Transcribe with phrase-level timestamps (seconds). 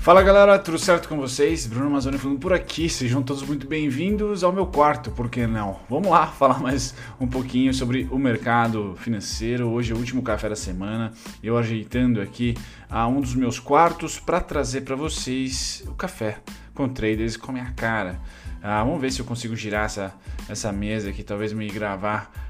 [0.00, 1.66] Fala galera, tudo certo com vocês?
[1.66, 5.78] Bruno Amazônia falando por aqui, sejam todos muito bem-vindos ao meu quarto, por que não?
[5.90, 9.68] Vamos lá falar mais um pouquinho sobre o mercado financeiro.
[9.68, 12.56] Hoje é o último café da semana, eu ajeitando aqui
[12.88, 16.38] a um dos meus quartos para trazer para vocês o café
[16.72, 18.18] com traders com a minha cara.
[18.62, 20.14] Ah, vamos ver se eu consigo girar essa,
[20.48, 22.49] essa mesa aqui, talvez me gravar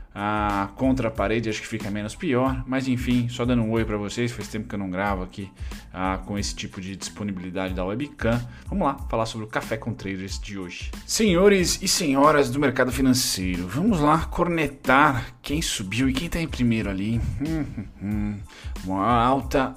[0.75, 3.97] contra a parede acho que fica menos pior, mas enfim, só dando um oi para
[3.97, 5.51] vocês, faz tempo que eu não gravo aqui
[5.93, 8.41] ah, com esse tipo de disponibilidade da webcam.
[8.67, 10.91] Vamos lá falar sobre o café com traders de hoje.
[11.07, 16.49] Senhores e senhoras do mercado financeiro, vamos lá cornetar quem subiu e quem está em
[16.49, 17.21] primeiro ali.
[17.41, 17.65] Hum,
[18.03, 18.39] hum.
[18.85, 19.75] Uma alta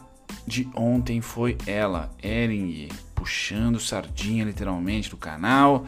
[0.47, 5.85] de ontem foi ela, Ering, puxando sardinha literalmente do canal.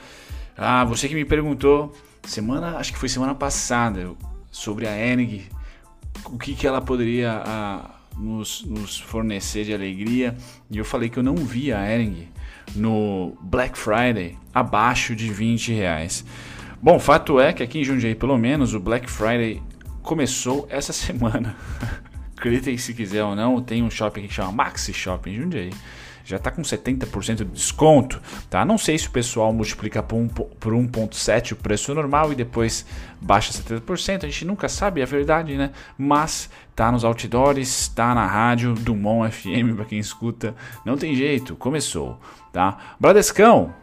[0.55, 1.93] Ah, você que me perguntou
[2.23, 4.15] semana, acho que foi semana passada,
[4.55, 5.49] sobre a Enig,
[6.27, 10.33] o que, que ela poderia a, nos, nos, fornecer de alegria.
[10.71, 12.29] E eu falei que eu não vi a Ering
[12.73, 16.25] no Black Friday abaixo de 20 reais.
[16.81, 19.61] Bom, fato é que aqui em Jundiaí, pelo menos, o Black Friday
[20.01, 21.57] começou essa semana.
[22.37, 25.71] Acreditem se quiser ou não, tem um shopping que chama Maxi Shopping Jundiaí
[26.25, 28.65] já está com 70% de desconto, tá?
[28.65, 32.85] Não sei se o pessoal multiplica por 1.7 o preço normal e depois
[33.21, 35.69] baixa 70%, a gente nunca sabe, é verdade, né?
[35.97, 41.55] Mas tá nos outdoors, tá na rádio Dumont FM para quem escuta, não tem jeito,
[41.55, 42.19] começou,
[42.51, 42.95] tá?
[42.99, 43.73] Bradescão,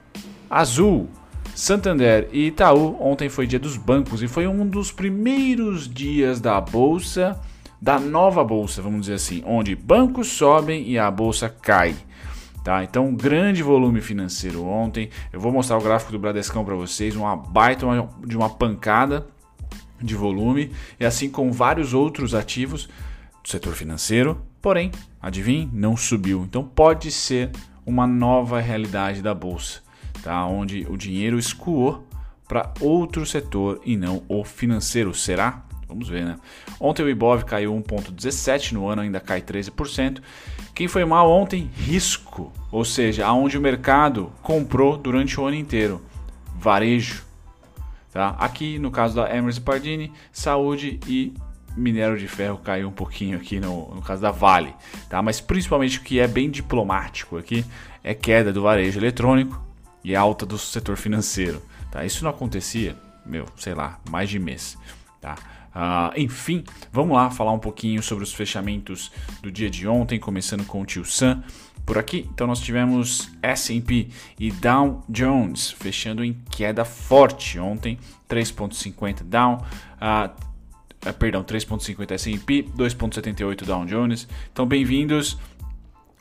[0.51, 1.09] Azul,
[1.55, 6.61] Santander e Itaú, ontem foi dia dos bancos e foi um dos primeiros dias da
[6.61, 7.39] bolsa,
[7.81, 11.95] da nova bolsa, vamos dizer assim, onde bancos sobem e a bolsa cai.
[12.63, 12.85] Tá?
[12.85, 15.11] Então, grande volume financeiro ontem.
[15.33, 17.87] Eu vou mostrar o gráfico do Bradescão para vocês, uma baita
[18.25, 19.27] de uma pancada
[20.01, 22.89] de volume, e assim com vários outros ativos
[23.43, 24.41] do setor financeiro.
[24.61, 26.45] Porém, adivinhe, não subiu.
[26.45, 27.51] Então, pode ser
[27.85, 29.81] uma nova realidade da bolsa,
[30.23, 30.47] tá?
[30.47, 32.07] onde o dinheiro escoou
[32.47, 35.13] para outro setor e não o financeiro.
[35.15, 35.65] Será?
[35.89, 36.37] Vamos ver, né?
[36.81, 40.21] Ontem o Ibov caiu 1,17, no ano ainda cai 13%.
[40.75, 41.71] Quem foi mal ontem?
[41.75, 46.01] Risco, ou seja, aonde o mercado comprou durante o ano inteiro.
[46.57, 47.25] Varejo.
[48.11, 48.37] Tá?
[48.39, 51.35] Aqui, no caso da Emerson Pardini, saúde e
[51.77, 54.75] minério de ferro caiu um pouquinho aqui no, no caso da Vale.
[55.09, 55.23] Tá?
[55.23, 57.65] Mas principalmente o que é bem diplomático aqui
[58.03, 59.63] é queda do varejo eletrônico
[60.05, 61.63] e alta do setor financeiro.
[61.91, 62.05] Tá?
[62.05, 64.77] Isso não acontecia, meu, sei lá, mais de mês.
[65.21, 65.37] Tá?
[65.75, 69.11] Uh, enfim, vamos lá falar um pouquinho sobre os fechamentos
[69.43, 71.43] do dia de ontem, começando com o Tio Sam
[71.87, 72.29] por aqui.
[72.33, 79.65] Então nós tivemos S&P e Dow Jones fechando em queda forte ontem, 3.50 Dow,
[79.97, 84.29] uh, perdão, 3.50 S&P, 2.78 Dow Jones.
[84.53, 85.39] Então bem-vindos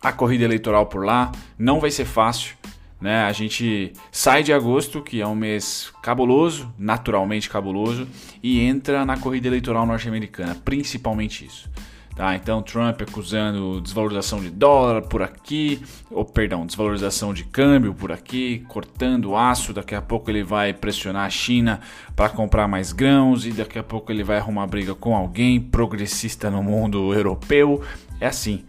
[0.01, 1.31] à corrida eleitoral por lá.
[1.57, 2.55] Não vai ser fácil.
[3.01, 3.23] Né?
[3.23, 8.07] A gente sai de agosto, que é um mês cabuloso, naturalmente cabuloso,
[8.43, 11.67] e entra na corrida eleitoral norte-americana, principalmente isso.
[12.15, 18.11] Tá, então Trump acusando desvalorização de dólar por aqui, ou perdão, desvalorização de câmbio por
[18.11, 21.79] aqui, cortando aço, daqui a pouco ele vai pressionar a China
[22.13, 26.51] para comprar mais grãos e daqui a pouco ele vai arrumar briga com alguém progressista
[26.51, 27.81] no mundo europeu.
[28.19, 28.65] É assim,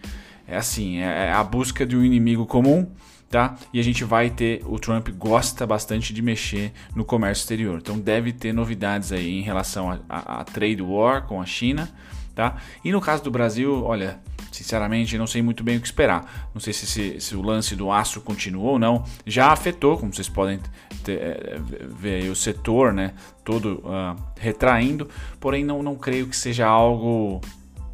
[0.46, 2.88] é assim, é a busca de um inimigo comum
[3.32, 3.56] tá?
[3.72, 7.98] E a gente vai ter, o Trump gosta bastante de mexer no comércio exterior, então
[7.98, 11.90] deve ter novidades aí em relação a, a, a trade war com a China,
[12.34, 12.56] tá?
[12.84, 14.20] E no caso do Brasil, olha,
[14.52, 16.50] sinceramente não sei muito bem o que esperar.
[16.52, 19.02] Não sei se, se, se o lance do aço continuou ou não.
[19.26, 20.60] Já afetou, como vocês podem
[21.02, 23.14] ter, é, ver o setor, né?
[23.42, 25.08] Todo uh, retraindo,
[25.40, 27.40] porém não, não creio que seja algo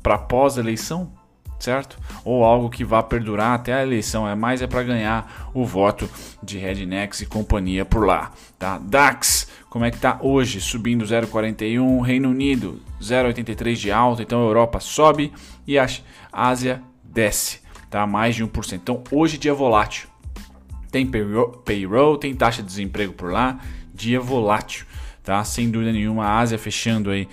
[0.02, 1.12] para pós-eleição,
[1.58, 1.98] certo?
[2.24, 6.08] Ou algo que vá perdurar até a eleição, é mais é para ganhar o voto
[6.42, 8.78] de Rednex e companhia por lá, tá?
[8.78, 10.60] DAX, como é que tá hoje?
[10.60, 15.32] Subindo 0,41, Reino Unido 0,83 de alta, então a Europa sobe
[15.66, 15.86] e a
[16.32, 18.06] Ásia desce, tá?
[18.06, 18.72] Mais de 1%.
[18.74, 20.08] Então hoje dia volátil.
[20.90, 23.60] Tem payroll, tem taxa de desemprego por lá,
[23.92, 24.86] dia volátil,
[25.22, 25.44] tá?
[25.44, 27.28] Sem dúvida nenhuma, a Ásia fechando aí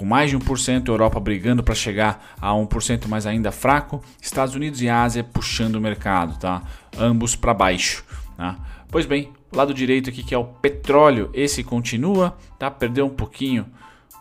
[0.00, 4.80] com mais de 1%, Europa brigando para chegar a 1%, mas ainda fraco, Estados Unidos
[4.80, 6.62] e Ásia puxando o mercado, tá?
[6.98, 8.02] Ambos para baixo,
[8.34, 8.56] tá?
[8.88, 12.70] Pois bem, lado direito aqui que é o petróleo, esse continua, tá?
[12.70, 13.66] Perdeu um pouquinho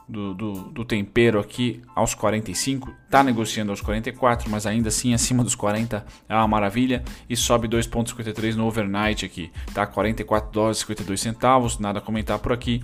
[0.05, 5.45] do, do, do, tempero aqui aos 45, tá negociando aos 44, mas ainda assim acima
[5.45, 9.87] dos 40 é uma maravilha e sobe 2,53 no overnight aqui, tá?
[9.87, 12.83] 44 dólares e 52 centavos, nada a comentar por aqui.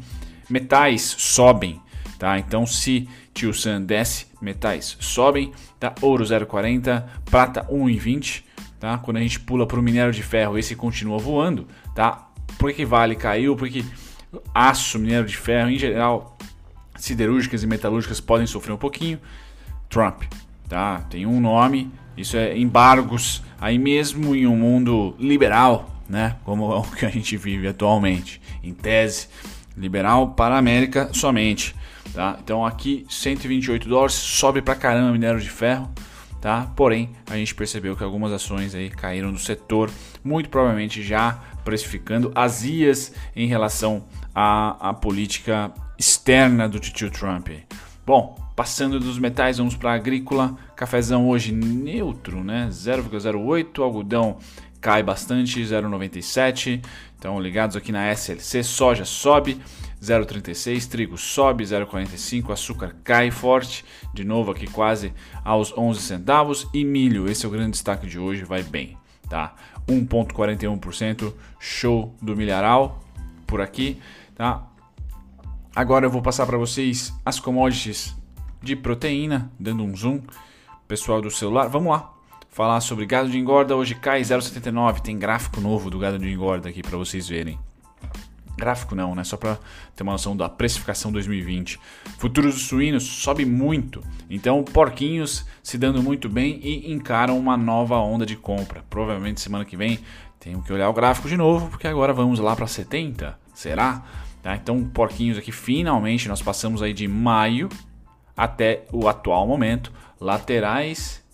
[0.50, 1.82] Metais sobem,
[2.18, 2.38] tá?
[2.40, 5.94] Então se Tio Sam desce, metais sobem, tá?
[6.02, 8.44] Ouro 0,40, prata 1,20,
[8.80, 8.98] tá?
[8.98, 12.30] Quando a gente pula para o minério de ferro, esse continua voando, tá?
[12.58, 13.56] Por que Vale caiu?
[13.56, 13.84] Porque
[14.54, 16.38] aço, minério de ferro, em geral,
[16.98, 19.20] siderúrgicas e metalúrgicas podem sofrer um pouquinho.
[19.90, 20.24] Trump,
[20.68, 21.00] tá?
[21.10, 26.38] Tem um nome, isso é embargos, aí mesmo em um mundo liberal, né?
[26.44, 29.28] Como é o que a gente vive atualmente, em tese,
[29.78, 31.76] liberal para a América somente,
[32.16, 32.40] tá?
[32.42, 35.92] Então aqui 128 dólares, sobe pra caramba minério de ferro,
[36.42, 36.72] tá?
[36.76, 39.92] Porém, a gente percebeu que algumas ações aí caíram do setor,
[40.24, 41.34] muito provavelmente já
[41.66, 47.50] precificando azias em relação à, à política externa do tio Trump.
[48.06, 50.56] Bom, passando dos metais, vamos para agrícola.
[50.76, 52.68] Cafezão hoje neutro, né?
[52.72, 54.38] 0,08, algodão
[54.80, 56.86] cai bastante, 0,97.
[57.18, 59.60] Então, ligados aqui na SLC, soja sobe
[60.06, 65.14] 0,36, trigo sobe 0,45, açúcar cai forte, de novo aqui quase
[65.44, 68.98] aos 11 centavos e milho, esse é o grande destaque de hoje, vai bem,
[69.28, 69.56] tá?
[69.88, 73.04] 1,41%, show do milharal
[73.48, 74.00] por aqui,
[74.36, 74.68] tá?
[75.76, 78.16] Agora eu vou passar para vocês as commodities
[78.62, 80.22] de proteína, dando um zoom,
[80.88, 82.14] pessoal do celular, vamos lá.
[82.50, 86.70] Falar sobre gado de engorda, hoje cai 0,79, tem gráfico novo do gado de engorda
[86.70, 87.60] aqui para vocês verem.
[88.58, 89.24] Gráfico não, né?
[89.24, 89.58] Só para
[89.96, 91.80] ter uma noção da precificação 2020.
[92.18, 97.98] Futuros dos suínos sobe muito, então porquinhos se dando muito bem e encaram uma nova
[97.98, 98.84] onda de compra.
[98.90, 100.00] Provavelmente semana que vem
[100.40, 104.04] temos que olhar o gráfico de novo, porque agora vamos lá para 70, será?
[104.42, 104.56] Tá?
[104.56, 107.68] Então porquinhos aqui finalmente nós passamos aí de maio
[108.38, 111.26] até o atual momento, laterais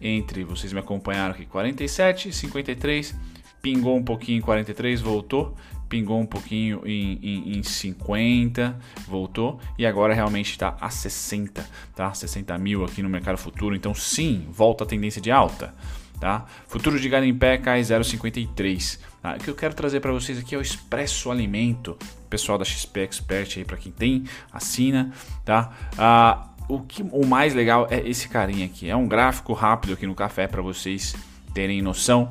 [0.00, 3.14] entre, vocês me acompanharam aqui, 47, 53,
[3.62, 5.54] pingou um pouquinho em 43, voltou,
[5.88, 12.12] pingou um pouquinho em, em, em 50, voltou e agora realmente está a 60, tá?
[12.12, 15.74] 60 mil aqui no mercado futuro, então sim, volta a tendência de alta.
[16.20, 16.46] Tá?
[16.66, 18.98] Futuro de gado em pé cai 0,53.
[19.20, 19.34] Tá?
[19.34, 21.98] O que eu quero trazer para vocês aqui é o Expresso Alimento,
[22.30, 25.12] pessoal da XP Expert aí para quem tem, assina,
[25.44, 25.72] tá?
[25.98, 28.88] Ah, o, que, o mais legal é esse carinha aqui.
[28.88, 31.14] É um gráfico rápido aqui no café para vocês
[31.56, 32.28] terem noção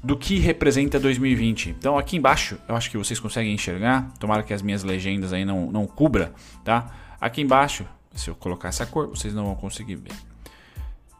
[0.00, 1.70] do que representa 2020.
[1.70, 5.44] Então aqui embaixo, eu acho que vocês conseguem enxergar, tomara que as minhas legendas aí
[5.44, 6.32] não, não cubra,
[6.64, 6.86] tá?
[7.20, 7.84] Aqui embaixo,
[8.14, 10.12] se eu colocar essa cor, vocês não vão conseguir ver.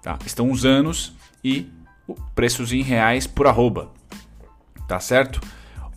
[0.01, 0.17] Tá?
[0.25, 1.69] Estão os anos e
[2.33, 3.91] preços em reais por arroba,
[4.87, 5.41] tá certo?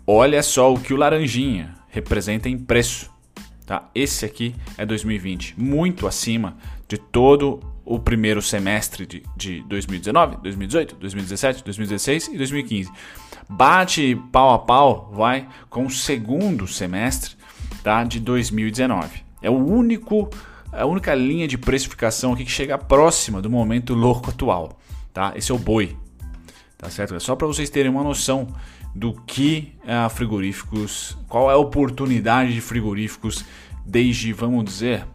[0.08, 3.12] Olha só o que o laranjinha representa em preço.
[3.68, 3.88] Tá?
[3.94, 10.96] Esse aqui é 2020, muito acima de todo o primeiro semestre de, de 2019, 2018,
[10.96, 12.92] 2017, 2016 e 2015.
[13.50, 17.36] Bate pau a pau, vai, com o segundo semestre
[17.84, 19.24] tá, de 2019.
[19.42, 20.30] É o único,
[20.72, 24.80] a única linha de precificação aqui que chega próxima do momento louco atual.
[25.14, 25.34] Tá?
[25.36, 25.98] Esse é o boi.
[26.78, 27.16] Tá certo?
[27.16, 28.48] É só para vocês terem uma noção
[28.94, 33.46] do que é frigoríficos, qual é a oportunidade de frigoríficos
[33.86, 35.06] desde, vamos dizer,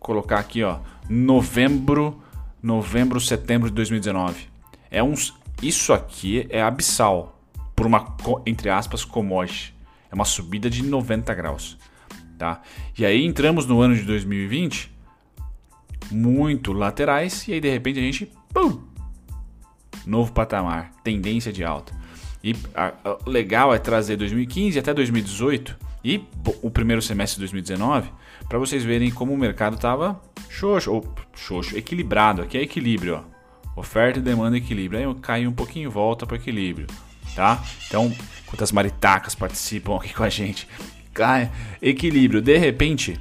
[0.00, 2.20] colocar aqui, ó, novembro,
[2.60, 4.48] novembro, setembro de 2019.
[4.90, 7.38] É uns, isso aqui é abissal
[7.76, 9.74] por uma entre aspas commodity.
[10.10, 11.78] É uma subida de 90 graus,
[12.36, 12.62] tá?
[12.98, 14.90] E aí entramos no ano de 2020
[16.10, 18.82] muito laterais e aí de repente a gente pum,
[20.04, 21.94] novo patamar, tendência de alta.
[22.42, 26.24] E o legal é trazer 2015 até 2018 e
[26.62, 28.10] o primeiro semestre de 2019
[28.48, 32.42] para vocês verem como o mercado estava xoxo, ou xoxo, equilibrado.
[32.42, 33.80] Aqui é equilíbrio, ó.
[33.80, 34.98] Oferta e demanda equilíbrio.
[34.98, 36.86] Aí eu caio um pouquinho e volta para equilíbrio,
[37.34, 37.62] tá?
[37.86, 38.12] Então,
[38.46, 40.66] quantas maritacas participam aqui com a gente?
[41.14, 42.42] Cai, equilíbrio.
[42.42, 43.18] De repente,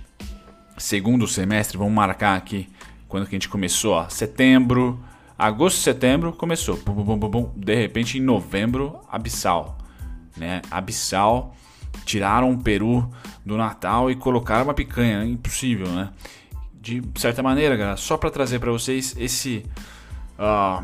[0.78, 2.68] segundo semestre, vamos marcar aqui
[3.08, 5.00] quando que a gente começou, ó, setembro,
[5.40, 6.76] Agosto, setembro começou.
[6.76, 7.54] Bum, bum, bum.
[7.56, 9.78] De repente, em novembro, abissal.
[10.36, 10.62] Né?
[10.70, 11.56] Abissal.
[12.06, 13.10] Tiraram o peru
[13.46, 15.24] do Natal e colocaram uma picanha.
[15.24, 16.12] Impossível, né?
[16.74, 19.66] De certa maneira, galera, só para trazer para vocês esse,
[20.40, 20.84] uh,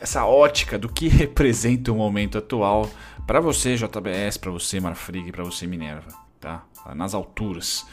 [0.00, 2.88] essa ótica do que representa o momento atual
[3.26, 6.08] para você, JBS, para você, Marfrig, para você, Minerva.
[6.40, 6.64] Tá?
[6.94, 7.86] Nas alturas.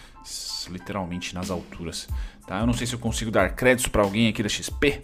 [0.69, 2.07] Literalmente nas alturas.
[2.47, 2.59] Tá?
[2.59, 5.03] Eu não sei se eu consigo dar crédito para alguém aqui da XP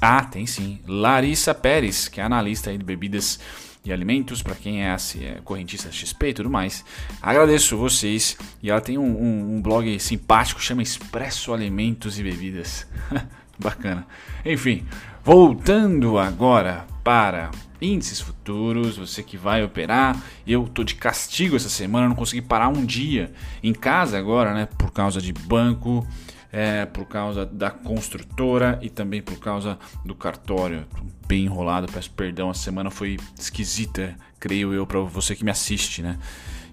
[0.00, 0.80] ah, tem sim.
[0.86, 3.40] Larissa Pérez, que é analista de bebidas
[3.84, 6.84] e alimentos, para quem é, é, correntista XP e tudo mais.
[7.20, 8.36] Agradeço vocês.
[8.62, 12.86] E ela tem um, um, um blog simpático, chama Expresso Alimentos e Bebidas.
[13.58, 14.06] Bacana.
[14.44, 14.84] Enfim,
[15.22, 17.50] voltando agora para
[17.80, 20.20] índices futuros, você que vai operar.
[20.46, 24.66] Eu tô de castigo essa semana, não consegui parar um dia em casa agora, né?
[24.78, 26.06] Por causa de banco
[26.54, 30.86] é, por causa da construtora e também por causa do cartório.
[30.96, 35.50] Tô bem enrolado, peço perdão, a semana foi esquisita, creio eu, para você que me
[35.50, 36.16] assiste, né?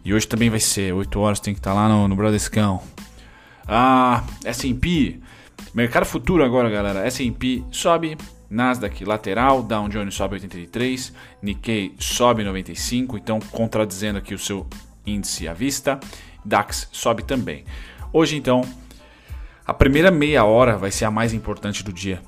[0.05, 2.83] E hoje também vai ser, 8 horas tem que estar tá lá no, no Bradescão.
[3.67, 5.19] Ah, S&P,
[5.73, 7.03] mercado futuro agora, galera.
[7.07, 8.19] S&P sobe,
[8.51, 11.11] Nasdaq lateral, Dow Jones sobe 83,
[11.41, 14.67] Nikkei sobe 95, então contradizendo aqui o seu
[15.07, 15.99] índice à vista.
[16.45, 17.65] DAX sobe também.
[18.13, 18.63] Hoje então,
[19.71, 22.21] a primeira meia hora vai ser a mais importante do dia,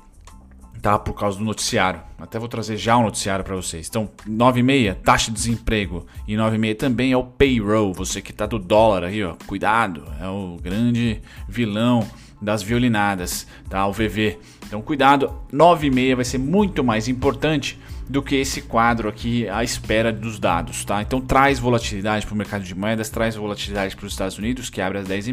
[0.80, 0.98] tá?
[0.98, 2.00] Por causa do noticiário.
[2.18, 3.86] Até vou trazer já um noticiário para vocês.
[3.86, 7.92] Então, 9 e meia, taxa de desemprego e 9 e meia também é o payroll.
[7.92, 12.08] Você que tá do dólar aí, ó, cuidado, é o grande vilão
[12.40, 13.86] das violinadas, tá?
[13.86, 14.38] O VV.
[14.66, 19.48] Então cuidado, 9 e meia vai ser muito mais importante do que esse quadro aqui
[19.48, 21.00] à espera dos dados, tá?
[21.00, 24.80] Então traz volatilidade para o mercado de moedas, traz volatilidade para os Estados Unidos, que
[24.80, 25.28] abre às 10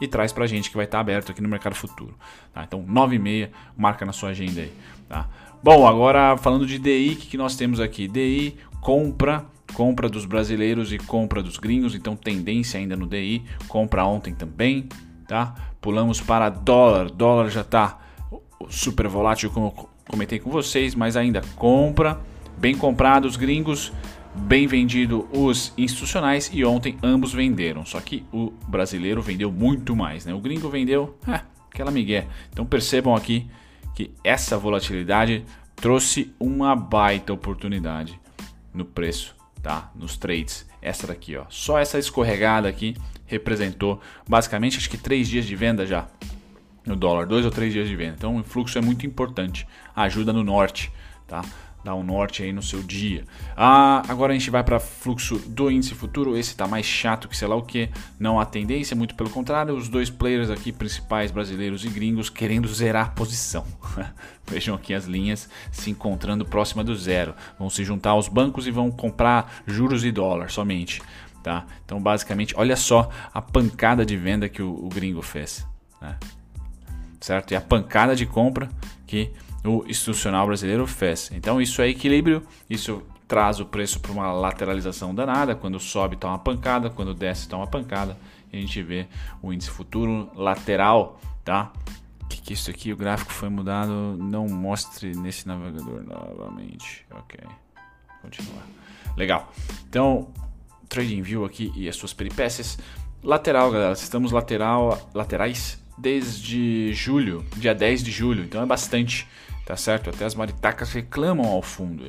[0.00, 2.14] e traz para a gente que vai estar tá aberto aqui no mercado futuro.
[2.52, 2.64] Tá?
[2.64, 4.72] Então 9 e meia, marca na sua agenda aí,
[5.08, 5.28] tá?
[5.62, 8.06] Bom, agora falando de DI, o que, nós temos aqui?
[8.06, 14.04] DI, compra, compra dos brasileiros e compra dos gringos, então tendência ainda no DI, compra
[14.04, 14.88] ontem também,
[15.26, 15.54] tá?
[15.80, 17.98] Pulamos para dólar, dólar já está
[18.68, 22.20] super volátil como comentei com vocês, mas ainda compra,
[22.56, 23.92] bem comprado os gringos,
[24.32, 30.24] bem vendido os institucionais e ontem ambos venderam, só que o brasileiro vendeu muito mais,
[30.24, 30.32] né?
[30.32, 32.28] O gringo vendeu, é, aquela migué.
[32.52, 33.48] Então percebam aqui
[33.92, 35.44] que essa volatilidade
[35.74, 38.16] trouxe uma baita oportunidade
[38.72, 39.90] no preço, tá?
[39.96, 40.64] Nos trades.
[40.80, 41.44] Essa daqui, ó.
[41.48, 46.06] Só essa escorregada aqui representou basicamente acho que três dias de venda já
[46.86, 48.14] no dólar, dois ou três dias de venda.
[48.16, 50.92] Então o fluxo é muito importante, ajuda no norte,
[51.26, 51.42] tá?
[51.84, 53.24] Dá um norte aí no seu dia.
[53.54, 56.34] Ah, agora a gente vai para fluxo do índice futuro.
[56.34, 57.90] Esse tá mais chato que sei lá o que.
[58.18, 59.76] Não há tendência, muito pelo contrário.
[59.76, 63.66] Os dois players aqui principais, brasileiros e gringos, querendo zerar a posição.
[64.48, 67.34] Vejam aqui as linhas se encontrando próxima do zero.
[67.58, 71.02] Vão se juntar aos bancos e vão comprar juros e dólar somente.
[71.42, 71.66] Tá?
[71.84, 75.66] Então, basicamente, olha só a pancada de venda que o, o gringo fez.
[76.00, 76.16] Né?
[77.24, 77.52] Certo?
[77.52, 78.68] E a pancada de compra
[79.06, 79.32] que
[79.64, 81.30] o institucional brasileiro fez.
[81.32, 85.54] Então, isso é equilíbrio, isso traz o preço para uma lateralização danada.
[85.54, 88.14] Quando sobe, está uma pancada, quando desce, está uma pancada.
[88.52, 89.06] E a gente vê
[89.40, 91.72] o índice futuro lateral, tá?
[92.28, 92.92] Que, que é isso aqui?
[92.92, 94.18] O gráfico foi mudado.
[94.18, 97.06] Não mostre nesse navegador novamente.
[97.10, 97.40] Ok.
[98.20, 98.66] Continuar.
[99.16, 99.50] Legal.
[99.88, 100.28] Então,
[100.90, 102.78] TradingView aqui e as suas peripécias.
[103.22, 109.26] Lateral, galera, estamos lateral, laterais desde julho, dia 10 de julho, então é bastante,
[109.64, 110.10] tá certo?
[110.10, 112.04] Até as maritacas reclamam ao fundo.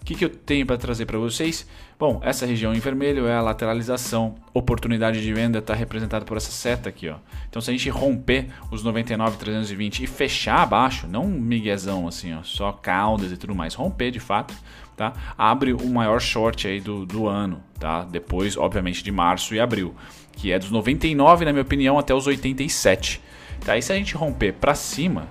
[0.00, 1.66] O que, que eu tenho para trazer para vocês?
[1.98, 6.50] Bom, essa região em vermelho é a lateralização, oportunidade de venda está representada por essa
[6.50, 7.08] seta aqui.
[7.08, 7.16] Ó.
[7.48, 12.42] Então se a gente romper os 99,320 e fechar abaixo, não um miguezão assim, ó,
[12.42, 14.52] só caudas e tudo mais, romper de fato,
[14.94, 15.14] tá?
[15.38, 18.04] abre o maior short aí do, do ano, tá?
[18.04, 19.94] depois obviamente de março e abril,
[20.36, 23.22] que é dos 99 na minha opinião até os 87.
[23.64, 23.76] Tá?
[23.76, 25.26] E se a gente romper para cima,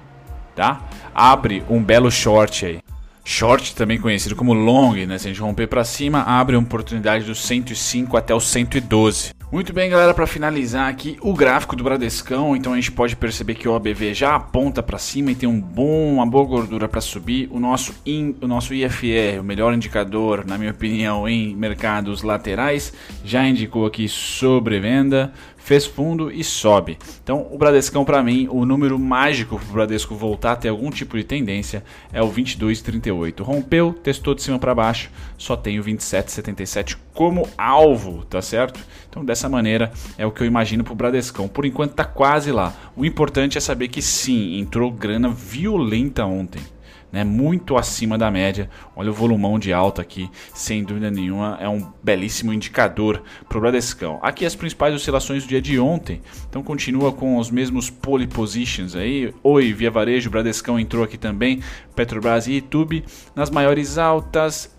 [0.56, 0.82] tá?
[1.14, 2.80] abre um belo short aí
[3.26, 5.18] Short, também conhecido como long, né?
[5.18, 9.32] Se a gente romper para cima, abre uma oportunidade do 105 até o 112.
[9.50, 13.54] Muito bem, galera, para finalizar aqui o gráfico do Bradescão, então a gente pode perceber
[13.56, 17.00] que o OBV já aponta para cima e tem um bom, uma boa gordura para
[17.00, 17.48] subir.
[17.50, 22.92] O nosso, in, o nosso IFR, o melhor indicador, na minha opinião, em mercados laterais,
[23.24, 25.32] já indicou aqui sobrevenda
[25.64, 26.98] fez fundo e sobe.
[27.24, 30.90] Então, o Bradescão, para mim, o número mágico para o Bradesco voltar a ter algum
[30.90, 33.42] tipo de tendência é o 22,38.
[33.42, 38.80] Rompeu, testou de cima para baixo, só tem o 27,77 como alvo, tá certo?
[39.10, 41.48] Então, dessa maneira, é o que eu imagino para o Bradescão.
[41.48, 42.74] Por enquanto, está quase lá.
[42.96, 46.73] O importante é saber que sim, entrou grana violenta ontem
[47.14, 48.68] né, muito acima da média.
[48.96, 53.62] Olha o volumão de alta aqui, sem dúvida nenhuma, é um belíssimo indicador para o
[53.62, 54.20] Bradescão.
[54.24, 58.96] Aqui as principais oscilações do dia de ontem, então continua com os mesmos pole positions
[58.96, 59.32] aí.
[59.44, 61.62] Oi, Via Varejo, Bradescão entrou aqui também,
[61.96, 63.06] Petrobras e YouTube
[63.36, 64.76] nas maiores altas.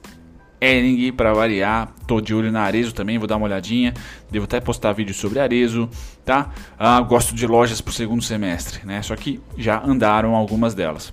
[0.61, 3.93] Ering para variar, tô de olho na Arezo também, vou dar uma olhadinha.
[4.31, 5.91] Devo até postar vídeo sobre Arezo,
[6.25, 6.51] tá?
[6.79, 9.03] Ah, gosto de lojas para o segundo semestre, né?
[9.03, 11.13] Só que já andaram algumas delas.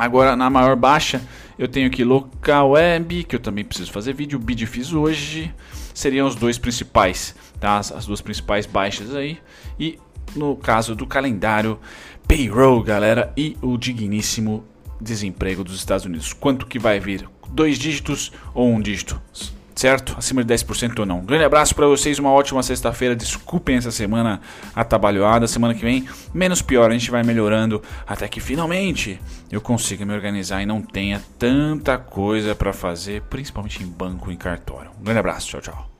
[0.00, 1.20] Agora na maior baixa
[1.58, 5.54] eu tenho aqui local web, que eu também preciso fazer vídeo, o bid fiz hoje.
[5.92, 7.76] Seriam os dois principais, tá?
[7.76, 9.38] As, as duas principais baixas aí.
[9.78, 9.98] E
[10.34, 11.78] no caso do calendário,
[12.26, 14.64] payroll, galera, e o digníssimo
[14.98, 16.32] desemprego dos Estados Unidos.
[16.32, 17.28] Quanto que vai vir?
[17.50, 19.20] Dois dígitos ou um dígito?
[19.80, 20.14] Certo?
[20.18, 21.20] Acima de 10% ou não.
[21.20, 23.16] Grande abraço para vocês, uma ótima sexta-feira.
[23.16, 24.40] Desculpem essa semana
[24.74, 25.46] atabalhoada.
[25.46, 29.18] Semana que vem, menos pior, a gente vai melhorando até que finalmente
[29.50, 34.36] eu consiga me organizar e não tenha tanta coisa para fazer, principalmente em banco e
[34.36, 34.90] cartório.
[35.00, 35.99] Um grande abraço, tchau, tchau.